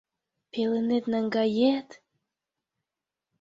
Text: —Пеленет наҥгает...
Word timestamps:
—Пеленет 0.51 1.05
наҥгает... 1.11 1.89